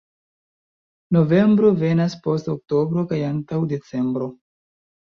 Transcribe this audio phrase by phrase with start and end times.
[1.17, 4.37] Novembro venas post oktobro kaj antaŭ decembro.